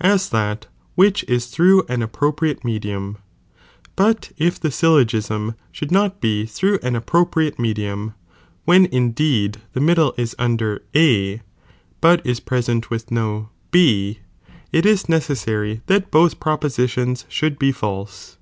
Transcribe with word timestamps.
'2SsTOTL&'a 0.00 0.12
ORGANON. 0.12 0.12
I. 0.12 0.14
(IS 0.14 0.28
that 0.28 0.66
which 0.94 1.24
is 1.24 1.46
through 1.46 1.82
an 1.88 2.00
appropriate 2.00 2.62
mediam. 2.62 3.16
p'rnpaiiiions 3.16 3.18
but 3.96 4.32
if 4.36 4.60
the 4.60 4.70
syllogism 4.70 5.56
should 5.72 5.90
not 5.90 6.20
be 6.20 6.46
through 6.46 6.78
an 6.84 6.94
ap 6.94 7.02
baingfaiie. 7.02 7.06
propriate 7.32 7.58
medium,' 7.58 8.14
when 8.64 8.86
indeed 8.92 9.58
the 9.72 9.80
middle 9.80 10.14
is 10.16 10.36
under 10.38 10.82
A, 10.94 11.40
but 12.00 12.24
ia 12.24 12.36
present 12.46 12.90
with 12.90 13.10
no 13.10 13.48
B, 13.72 14.20
it 14.70 14.86
is 14.86 15.08
necessary 15.08 15.80
that 15.86 16.12
bolh 16.12 16.38
propositions 16.38 17.24
should 17.28 17.58
be 17.58 17.72
false. 17.72 18.38